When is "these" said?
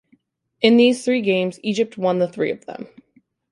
0.77-1.05